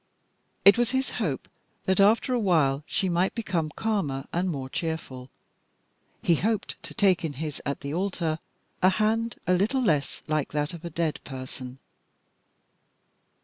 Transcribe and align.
It 0.65 0.79
was 0.79 0.89
his 0.97 1.11
hope 1.21 1.47
that 1.85 1.99
after 1.99 2.33
a 2.33 2.39
while 2.39 2.81
she 2.87 3.07
might 3.07 3.35
become 3.35 3.69
calmer, 3.75 4.25
and 4.33 4.49
more 4.49 4.67
cheerful. 4.67 5.29
He 6.23 6.33
hoped 6.33 6.81
to 6.81 6.95
take 6.95 7.23
in 7.23 7.33
his 7.33 7.61
at 7.67 7.81
the 7.81 7.93
altar 7.93 8.39
a 8.81 8.89
hand 8.89 9.35
a 9.45 9.53
little 9.53 9.83
less 9.83 10.23
like 10.25 10.53
that 10.53 10.73
of 10.73 10.83
a 10.83 10.89
dead 10.89 11.19
person. 11.23 11.77